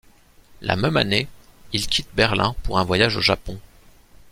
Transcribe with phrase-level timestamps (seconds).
[0.61, 1.27] La même année,
[1.73, 3.59] il quitte Berlin pour un voyage au Japon.